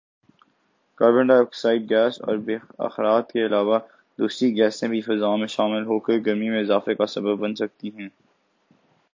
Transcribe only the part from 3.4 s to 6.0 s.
علاوہ، دوسری گیسیں بھی فضا میں شامل